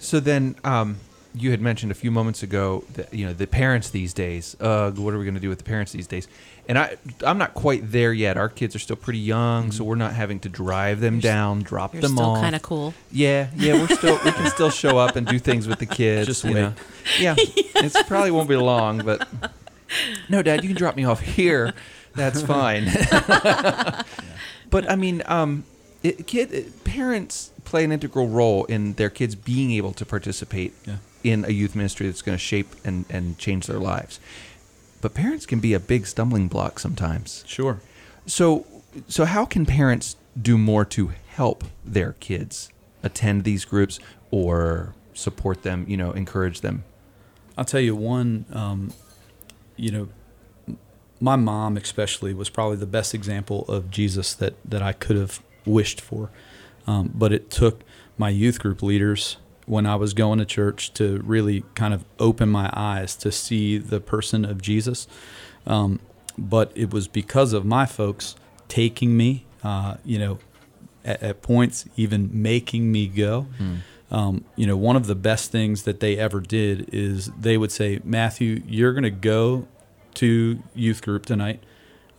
So 0.00 0.18
then, 0.20 0.56
um, 0.64 0.98
you 1.32 1.52
had 1.52 1.60
mentioned 1.60 1.92
a 1.92 1.94
few 1.94 2.10
moments 2.10 2.42
ago 2.42 2.82
that 2.94 3.14
you 3.14 3.24
know 3.24 3.32
the 3.32 3.46
parents 3.46 3.90
these 3.90 4.12
days. 4.12 4.56
Uh, 4.60 4.90
what 4.90 5.14
are 5.14 5.18
we 5.18 5.24
going 5.24 5.34
to 5.34 5.40
do 5.40 5.48
with 5.48 5.58
the 5.58 5.64
parents 5.64 5.92
these 5.92 6.06
days? 6.08 6.26
And 6.68 6.78
I, 6.78 6.96
I'm 7.24 7.38
not 7.38 7.54
quite 7.54 7.90
there 7.90 8.12
yet. 8.12 8.36
Our 8.36 8.48
kids 8.48 8.76
are 8.76 8.80
still 8.80 8.96
pretty 8.96 9.18
young, 9.18 9.72
so 9.72 9.84
we're 9.84 9.94
not 9.96 10.12
having 10.12 10.40
to 10.40 10.48
drive 10.48 11.00
them 11.00 11.18
down, 11.20 11.62
drop 11.62 11.94
You're 11.94 12.02
them 12.02 12.12
still 12.12 12.26
off. 12.30 12.40
kind 12.40 12.54
of 12.54 12.62
cool. 12.62 12.94
Yeah, 13.12 13.48
yeah, 13.56 13.74
we're 13.74 13.94
still 13.94 14.18
we 14.24 14.32
can 14.32 14.50
still 14.50 14.70
show 14.82 14.98
up 14.98 15.16
and 15.16 15.26
do 15.26 15.38
things 15.38 15.68
with 15.68 15.78
the 15.78 15.86
kids. 15.86 16.26
Just 16.26 16.44
wait. 16.44 16.54
know. 16.54 16.74
Yeah, 17.18 17.34
it 17.38 18.06
probably 18.08 18.30
won't 18.32 18.48
be 18.48 18.56
long, 18.56 18.98
but 19.04 19.28
no, 20.28 20.42
Dad, 20.42 20.62
you 20.62 20.68
can 20.68 20.76
drop 20.76 20.96
me 20.96 21.04
off 21.04 21.20
here. 21.20 21.72
That's 22.14 22.42
fine. 22.42 22.84
but 24.70 24.90
I 24.90 24.96
mean, 24.96 25.22
um, 25.26 25.64
it, 26.02 26.26
kid 26.26 26.52
it- 26.52 26.84
parents 26.84 27.50
play 27.64 27.84
an 27.84 27.92
integral 27.92 28.28
role 28.28 28.64
in 28.64 28.94
their 28.94 29.10
kids 29.10 29.34
being 29.34 29.70
able 29.72 29.92
to 29.92 30.04
participate 30.06 30.72
Yeah. 30.86 30.96
in 31.22 31.44
a 31.44 31.50
youth 31.50 31.74
ministry 31.76 32.06
that's 32.06 32.22
going 32.22 32.36
to 32.36 32.42
shape 32.42 32.68
and 32.84 33.04
and 33.10 33.38
change 33.38 33.66
their 33.66 33.78
lives. 33.78 34.18
But 35.00 35.14
parents 35.14 35.46
can 35.46 35.60
be 35.60 35.72
a 35.72 35.80
big 35.80 36.06
stumbling 36.06 36.48
block 36.48 36.78
sometimes. 36.78 37.44
Sure. 37.46 37.80
So, 38.26 38.66
so 39.08 39.24
how 39.24 39.44
can 39.46 39.64
parents 39.66 40.16
do 40.40 40.58
more 40.58 40.84
to 40.86 41.12
help 41.28 41.64
their 41.84 42.12
kids 42.20 42.70
attend 43.02 43.44
these 43.44 43.64
groups 43.64 43.98
or 44.30 44.94
support 45.14 45.62
them? 45.62 45.84
You 45.88 45.96
know, 45.96 46.12
encourage 46.12 46.60
them. 46.60 46.84
I'll 47.56 47.64
tell 47.64 47.80
you 47.80 47.96
one, 47.96 48.44
um, 48.52 48.92
you 49.80 49.90
know, 49.90 50.76
my 51.20 51.36
mom 51.36 51.76
especially 51.76 52.34
was 52.34 52.50
probably 52.50 52.76
the 52.76 52.86
best 52.86 53.14
example 53.14 53.64
of 53.66 53.90
Jesus 53.90 54.34
that, 54.34 54.54
that 54.64 54.82
I 54.82 54.92
could 54.92 55.16
have 55.16 55.40
wished 55.64 56.00
for. 56.00 56.30
Um, 56.86 57.10
but 57.14 57.32
it 57.32 57.50
took 57.50 57.82
my 58.16 58.28
youth 58.28 58.58
group 58.58 58.82
leaders 58.82 59.36
when 59.66 59.86
I 59.86 59.96
was 59.96 60.14
going 60.14 60.38
to 60.38 60.44
church 60.44 60.92
to 60.94 61.22
really 61.24 61.64
kind 61.74 61.94
of 61.94 62.04
open 62.18 62.48
my 62.48 62.70
eyes 62.72 63.16
to 63.16 63.32
see 63.32 63.78
the 63.78 64.00
person 64.00 64.44
of 64.44 64.60
Jesus. 64.60 65.06
Um, 65.66 66.00
but 66.36 66.72
it 66.74 66.92
was 66.92 67.06
because 67.08 67.52
of 67.52 67.64
my 67.64 67.86
folks 67.86 68.34
taking 68.68 69.16
me, 69.16 69.46
uh, 69.62 69.96
you 70.04 70.18
know, 70.18 70.38
at, 71.04 71.22
at 71.22 71.42
points 71.42 71.86
even 71.96 72.30
making 72.32 72.90
me 72.92 73.06
go. 73.06 73.46
Um, 74.10 74.44
you 74.56 74.66
know, 74.66 74.76
one 74.76 74.96
of 74.96 75.06
the 75.06 75.14
best 75.14 75.52
things 75.52 75.84
that 75.84 76.00
they 76.00 76.16
ever 76.18 76.40
did 76.40 76.88
is 76.92 77.26
they 77.38 77.56
would 77.56 77.70
say, 77.70 78.00
Matthew, 78.02 78.62
you're 78.66 78.92
going 78.92 79.04
to 79.04 79.10
go 79.10 79.68
to 80.14 80.60
youth 80.74 81.02
group 81.02 81.26
tonight. 81.26 81.62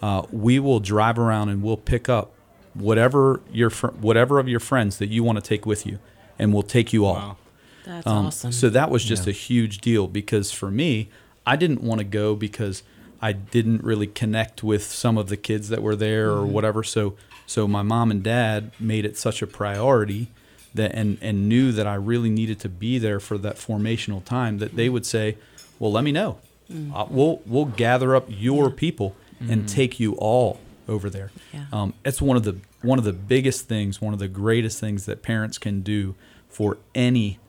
Uh, 0.01 0.23
we 0.31 0.57
will 0.59 0.79
drive 0.79 1.19
around 1.19 1.49
and 1.49 1.61
we'll 1.61 1.77
pick 1.77 2.07
up 2.07 2.31
whatever 2.73 3.41
your 3.51 3.69
fr- 3.69 3.87
whatever 3.87 4.39
of 4.39 4.47
your 4.47 4.59
friends 4.61 4.97
that 4.99 5.07
you 5.09 5.23
want 5.23 5.35
to 5.37 5.41
take 5.41 5.65
with 5.65 5.85
you, 5.85 5.99
and 6.39 6.53
we'll 6.53 6.63
take 6.63 6.93
you 6.93 7.05
all. 7.05 7.15
Wow. 7.15 7.37
That's 7.85 8.07
Um, 8.07 8.27
awesome. 8.27 8.51
So 8.53 8.69
that 8.69 8.89
was 8.89 9.03
just 9.03 9.25
Yeah. 9.27 9.31
a 9.31 9.33
huge 9.33 9.79
deal 9.79 10.07
because 10.07 10.51
for 10.51 10.71
me, 10.71 11.09
I 11.45 11.55
didn't 11.57 11.83
want 11.83 11.99
to 11.99 12.05
go 12.05 12.35
because 12.35 12.83
I 13.21 13.33
didn't 13.33 13.83
really 13.83 14.07
connect 14.07 14.63
with 14.63 14.83
some 14.83 15.17
of 15.17 15.27
the 15.27 15.37
kids 15.37 15.67
that 15.69 15.83
were 15.83 15.95
there 15.95 16.31
or 16.31 16.43
Mm-hmm. 16.43 16.53
whatever. 16.53 16.83
So 16.83 17.15
so 17.45 17.67
my 17.67 17.81
mom 17.81 18.11
and 18.11 18.23
dad 18.23 18.71
made 18.79 19.03
it 19.03 19.17
such 19.17 19.41
a 19.41 19.47
priority 19.47 20.29
that 20.73 20.93
and 20.95 21.17
and 21.21 21.47
knew 21.49 21.71
that 21.71 21.85
I 21.87 21.95
really 21.95 22.29
needed 22.29 22.59
to 22.61 22.69
be 22.69 22.97
there 22.97 23.19
for 23.19 23.37
that 23.39 23.55
formational 23.57 24.23
time 24.23 24.59
that 24.59 24.75
they 24.75 24.89
would 24.89 25.05
say, 25.05 25.37
"Well, 25.79 25.91
let 25.91 26.03
me 26.03 26.11
know. 26.11 26.37
Mm. 26.71 26.91
Uh, 26.95 27.05
we'll 27.09 27.41
we'll 27.45 27.65
gather 27.65 28.15
up 28.15 28.25
your 28.29 28.69
people 28.69 29.15
and 29.39 29.67
take 29.67 29.99
you 29.99 30.13
all 30.15 30.59
over 30.87 31.09
there." 31.09 31.31
Yeah. 31.53 31.65
Um, 31.73 31.93
it's 32.05 32.21
one 32.21 32.37
of 32.37 32.43
the 32.43 32.57
one 32.81 32.97
of 32.99 33.05
the 33.05 33.13
biggest 33.13 33.67
things, 33.67 34.01
one 34.01 34.13
of 34.13 34.19
the 34.19 34.27
greatest 34.27 34.79
things 34.79 35.05
that 35.05 35.21
parents 35.23 35.57
can 35.57 35.81
do 35.81 36.15
for 36.49 36.77
any 36.95 37.39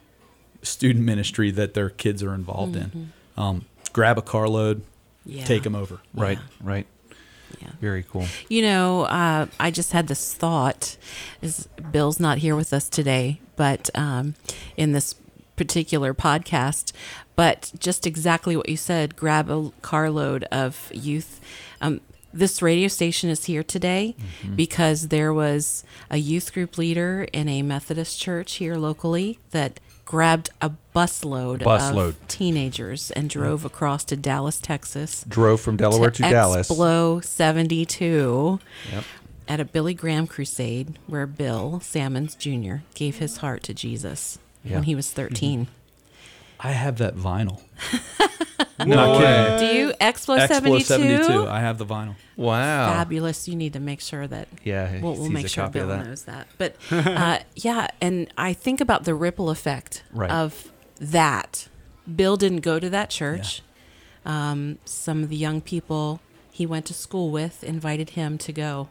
student 0.62 1.04
ministry 1.04 1.50
that 1.50 1.74
their 1.74 1.90
kids 1.90 2.22
are 2.22 2.34
involved 2.34 2.76
in. 2.76 3.12
Um, 3.36 3.64
grab 3.92 4.18
a 4.18 4.22
carload, 4.22 4.82
Mm-hmm. 5.26 5.38
Yeah. 5.38 5.44
take 5.44 5.62
them 5.62 5.76
over. 5.76 6.00
Right. 6.14 6.38
Right. 6.60 6.84
Yeah. 7.60 7.70
Very 7.80 8.02
cool. 8.02 8.26
You 8.48 8.62
know, 8.62 9.02
uh, 9.02 9.46
I 9.58 9.70
just 9.70 9.92
had 9.92 10.08
this 10.08 10.34
thought. 10.34 10.96
Is 11.40 11.68
Bill's 11.90 12.20
not 12.20 12.38
here 12.38 12.56
with 12.56 12.72
us 12.72 12.88
today, 12.88 13.40
but 13.56 13.90
um, 13.94 14.34
in 14.76 14.92
this 14.92 15.14
particular 15.56 16.14
podcast, 16.14 16.92
but 17.36 17.72
just 17.78 18.06
exactly 18.06 18.56
what 18.56 18.68
you 18.68 18.76
said. 18.76 19.16
Grab 19.16 19.50
a 19.50 19.70
carload 19.82 20.44
of 20.44 20.90
youth. 20.92 21.40
Um, 21.80 22.00
this 22.34 22.62
radio 22.62 22.88
station 22.88 23.28
is 23.28 23.44
here 23.44 23.62
today 23.62 24.16
because 24.56 25.08
there 25.08 25.34
was 25.34 25.84
a 26.10 26.16
youth 26.16 26.54
group 26.54 26.78
leader 26.78 27.28
in 27.32 27.46
a 27.48 27.60
Methodist 27.60 28.18
church 28.18 28.54
here 28.54 28.76
locally 28.76 29.38
that 29.50 29.80
grabbed 30.12 30.50
a 30.60 30.70
busload, 30.94 31.62
Busload. 31.62 32.08
of 32.08 32.28
teenagers 32.28 33.10
and 33.12 33.30
drove 33.30 33.64
across 33.64 34.04
to 34.04 34.14
Dallas, 34.14 34.60
Texas 34.60 35.24
Drove 35.26 35.58
from 35.58 35.78
Delaware 35.78 36.10
to, 36.10 36.20
Dallas. 36.20 36.68
Explo 36.68 37.24
72 37.24 38.60
Yep. 38.92 39.04
at 39.48 39.58
a 39.58 39.64
Billy 39.64 39.94
Graham 39.94 40.26
crusade 40.26 40.98
where 41.06 41.26
Bill 41.26 41.80
Sammons 41.80 42.34
Jr. 42.34 42.84
gave 42.94 43.16
his 43.20 43.38
heart 43.38 43.62
to 43.62 43.72
Jesus 43.72 44.38
Yeah. 44.62 44.74
when 44.74 44.82
he 44.82 44.94
was 44.94 45.10
13. 45.10 45.60
Mm-hmm. 45.62 45.72
I 46.60 46.72
have 46.72 46.98
that 46.98 47.16
vinyl. 47.16 47.62
No 48.86 48.96
Not 48.96 49.18
way. 49.20 49.56
Do 49.58 49.66
you 49.76 49.88
Explo, 50.00 50.38
Explo 50.38 50.48
72? 50.48 50.84
72. 50.84 51.48
I 51.48 51.60
have 51.60 51.78
the 51.78 51.86
vinyl. 51.86 52.14
Wow. 52.36 52.92
Fabulous. 52.92 53.46
You 53.48 53.56
need 53.56 53.72
to 53.74 53.80
make 53.80 54.00
sure 54.00 54.26
that 54.26 54.48
Yeah, 54.64 54.92
we'll, 55.00 55.12
we'll 55.14 55.24
sees 55.24 55.30
make 55.32 55.44
a 55.46 55.48
sure 55.48 55.64
copy 55.64 55.78
of 55.80 55.88
Bill 55.88 55.96
that. 55.98 56.06
knows 56.06 56.24
that. 56.24 56.46
But 56.58 56.76
uh, 56.90 57.38
yeah, 57.56 57.88
and 58.00 58.32
I 58.36 58.52
think 58.52 58.80
about 58.80 59.04
the 59.04 59.14
ripple 59.14 59.50
effect 59.50 60.02
Right. 60.12 60.30
of 60.30 60.72
that. 61.00 61.68
Bill 62.16 62.36
didn't 62.36 62.60
go 62.60 62.78
to 62.78 62.90
that 62.90 63.10
church. 63.10 63.62
Um, 64.24 64.78
some 64.84 65.22
of 65.22 65.28
the 65.28 65.36
young 65.36 65.60
people 65.60 66.20
he 66.52 66.66
went 66.66 66.86
to 66.86 66.94
school 66.94 67.30
with 67.30 67.64
invited 67.64 68.10
him 68.10 68.38
to 68.38 68.52
go. 68.52 68.88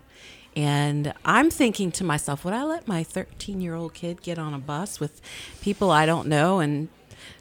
And 0.55 1.13
I'm 1.23 1.49
thinking 1.49 1.91
to 1.93 2.03
myself, 2.03 2.43
would 2.43 2.53
I 2.53 2.63
let 2.63 2.87
my 2.87 3.03
13 3.03 3.61
year 3.61 3.75
old 3.75 3.93
kid 3.93 4.21
get 4.21 4.37
on 4.37 4.53
a 4.53 4.59
bus 4.59 4.99
with 4.99 5.21
people 5.61 5.91
I 5.91 6.05
don't 6.05 6.27
know 6.27 6.59
and 6.59 6.89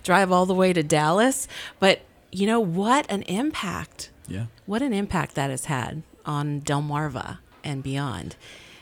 drive 0.04 0.30
all 0.30 0.47
the 0.47 0.54
way 0.54 0.73
to 0.73 0.83
Dallas? 0.85 1.49
But 1.80 2.02
you 2.33 2.47
know 2.47 2.61
what 2.61 3.07
an 3.11 3.23
impact 3.23 4.11
Yeah. 4.29 4.47
what 4.67 4.83
an 4.83 4.93
impact 4.93 5.35
that 5.35 5.51
has 5.51 5.65
had 5.67 6.03
on 6.25 6.61
Delmarva 6.61 7.39
and 7.65 7.83
beyond. 7.83 8.37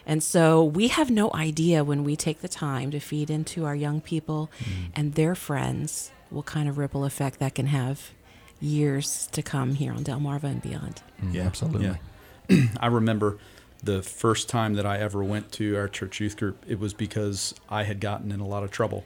And 0.07 0.23
so 0.23 0.64
we 0.64 0.88
have 0.88 1.11
no 1.11 1.31
idea 1.35 1.85
when 1.85 2.02
we 2.05 2.17
take 2.17 2.40
the 2.40 2.49
time 2.49 2.90
to 2.93 2.99
feed 3.00 3.28
into 3.31 3.64
our 3.67 3.75
young 3.75 4.00
people 4.00 4.50
and 4.95 5.14
their 5.14 5.35
friends 5.35 6.11
what 6.31 6.47
kind 6.47 6.69
of 6.69 6.78
ripple 6.78 7.05
effect 7.05 7.38
that 7.40 7.55
can 7.55 7.67
have 7.67 8.11
years 8.61 9.28
to 9.33 9.43
come 9.43 9.75
here 9.75 9.93
on 9.93 10.05
Delmarva 10.05 10.45
and 10.45 10.62
beyond. 10.62 11.02
Mm, 11.23 11.45
absolutely. 11.45 11.97
Yeah. 12.49 12.67
I 12.81 12.87
remember 12.87 13.38
the 13.83 14.02
first 14.02 14.49
time 14.49 14.75
that 14.75 14.87
I 14.87 14.99
ever 14.99 15.23
went 15.23 15.52
to 15.52 15.76
our 15.76 15.88
church 15.88 16.21
youth 16.21 16.37
group, 16.37 16.64
it 16.67 16.78
was 16.81 16.93
because 16.95 17.55
I 17.69 17.85
had 17.85 18.00
gotten 18.00 18.33
in 18.33 18.40
a 18.40 18.47
lot 18.47 18.64
of 18.64 18.71
trouble. 18.71 19.05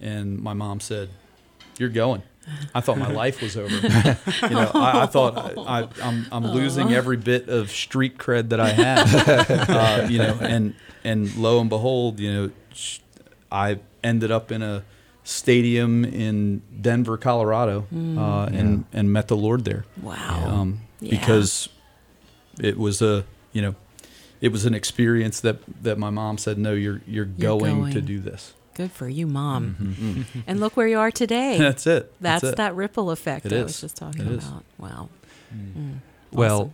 And 0.00 0.40
my 0.40 0.54
mom 0.54 0.80
said, 0.80 1.10
You're 1.78 1.88
going. 1.90 2.22
I 2.74 2.80
thought 2.80 2.98
my 2.98 3.10
life 3.10 3.40
was 3.40 3.56
over. 3.56 3.74
you 3.74 4.50
know, 4.50 4.70
I, 4.74 5.02
I 5.02 5.06
thought 5.06 5.36
I, 5.58 5.80
I, 5.80 5.88
I'm 6.02 6.26
I'm 6.30 6.46
losing 6.46 6.92
every 6.92 7.16
bit 7.16 7.48
of 7.48 7.70
street 7.70 8.18
cred 8.18 8.50
that 8.50 8.60
I 8.60 8.68
have. 8.70 9.28
uh, 9.70 10.06
you 10.10 10.18
know, 10.18 10.38
and 10.40 10.74
and 11.04 11.34
lo 11.36 11.60
and 11.60 11.70
behold, 11.70 12.20
you 12.20 12.32
know, 12.32 12.50
I 13.50 13.78
ended 14.02 14.30
up 14.30 14.52
in 14.52 14.62
a 14.62 14.84
stadium 15.22 16.04
in 16.04 16.62
Denver, 16.80 17.16
Colorado, 17.16 17.86
uh, 17.92 18.46
and 18.52 18.84
and 18.92 19.12
met 19.12 19.28
the 19.28 19.36
Lord 19.36 19.64
there. 19.64 19.84
Wow. 20.02 20.44
Um, 20.46 20.80
Yeah. 21.00 21.18
Because 21.18 21.68
it 22.60 22.78
was 22.78 23.02
a 23.02 23.24
you 23.52 23.62
know, 23.62 23.74
it 24.40 24.52
was 24.52 24.66
an 24.66 24.74
experience 24.74 25.40
that 25.40 25.58
that 25.82 25.98
my 25.98 26.10
mom 26.10 26.38
said, 26.38 26.58
no, 26.58 26.72
you're 26.72 27.00
you're, 27.06 27.28
You're 27.36 27.58
going, 27.58 27.92
to 27.92 28.00
do 28.00 28.20
this. 28.20 28.52
Good 28.74 28.90
for 28.92 29.08
you, 29.08 29.26
mom. 29.26 29.76
Mm-hmm. 29.80 30.40
And 30.46 30.60
look 30.60 30.76
where 30.76 30.88
you 30.88 30.98
are 30.98 31.10
today. 31.10 31.58
That's 31.66 31.86
it. 31.86 32.12
That's, 32.20 32.44
it. 32.44 32.56
that 32.56 32.74
ripple 32.74 33.10
effect 33.10 33.46
It 33.46 33.52
I 33.52 33.56
is. 33.56 33.64
was 33.64 33.80
just 33.80 33.96
talking 33.96 34.26
It 34.26 34.32
is. 34.32 34.46
about. 34.48 34.64
Wow. 34.78 35.08
Well, 36.32 36.72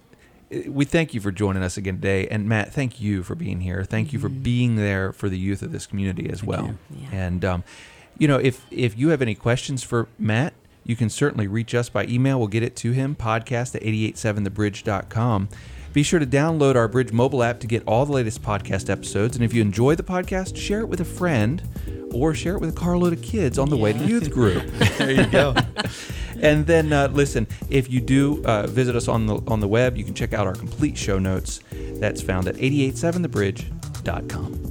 i- 0.52 0.64
we 0.68 0.84
thank 0.84 1.14
you 1.14 1.20
for 1.20 1.30
joining 1.30 1.62
us 1.62 1.76
again 1.76 1.96
today, 1.96 2.26
and 2.28 2.48
Matt, 2.48 2.72
thank 2.72 3.00
you 3.00 3.22
for 3.22 3.34
being 3.34 3.60
here. 3.60 3.84
Thank 3.84 4.12
you 4.12 4.18
for 4.18 4.28
being 4.28 4.76
there 4.76 5.12
for 5.12 5.28
the 5.28 5.38
youth 5.38 5.62
of 5.62 5.70
this 5.72 5.86
community 5.86 6.28
as 6.30 6.42
well. 6.42 6.74
Yeah. 6.90 7.08
And 7.12 7.44
um, 7.44 7.64
you 8.18 8.26
know, 8.28 8.38
if 8.38 8.64
if 8.70 8.96
you 8.98 9.08
have 9.10 9.22
any 9.22 9.34
questions 9.34 9.82
for 9.82 10.08
Matt, 10.18 10.54
you 10.84 10.96
can 10.96 11.10
certainly 11.10 11.46
reach 11.46 11.74
us 11.74 11.88
by 11.88 12.06
email. 12.06 12.38
We'll 12.38 12.48
get 12.48 12.62
it 12.62 12.74
to 12.76 12.92
him 12.92 13.14
podcast 13.14 13.74
at 13.76 13.82
887thebridge.com. 13.82 15.48
Be 15.92 16.02
sure 16.04 16.20
to 16.20 16.26
download 16.26 16.76
our 16.76 16.86
Bridge 16.88 17.12
mobile 17.12 17.42
app 17.42 17.58
to 17.60 17.66
get 17.66 17.82
all 17.86 18.06
the 18.06 18.12
latest 18.12 18.42
podcast 18.42 18.88
episodes. 18.88 19.34
And 19.36 19.44
if 19.44 19.52
you 19.52 19.60
enjoy 19.60 19.96
the 19.96 20.04
podcast, 20.04 20.56
share 20.56 20.80
it 20.80 20.88
with 20.88 21.00
a 21.00 21.04
friend 21.04 21.62
or 22.12 22.34
share 22.34 22.54
it 22.54 22.60
with 22.60 22.70
a 22.70 22.72
carload 22.72 23.12
of 23.12 23.22
kids 23.22 23.58
on 23.58 23.68
the 23.68 23.76
way 23.76 23.92
to 23.92 23.98
youth 24.04 24.30
group. 24.30 24.64
There 24.98 25.10
you 25.10 25.26
go. 25.26 25.54
And 26.42 26.66
then 26.66 26.90
uh, 26.90 27.08
listen, 27.12 27.46
if 27.68 27.90
you 27.90 28.00
do 28.00 28.42
uh, 28.46 28.66
visit 28.66 28.96
us 28.96 29.08
on 29.08 29.26
the 29.26 29.42
on 29.46 29.60
the 29.60 29.68
web, 29.68 29.98
you 29.98 30.04
can 30.04 30.14
check 30.14 30.32
out 30.32 30.46
our 30.46 30.54
complete 30.54 30.96
show 30.96 31.18
notes. 31.18 31.60
That's 32.00 32.22
found 32.22 32.48
at 32.48 32.54
887thebridge.com. 32.54 34.69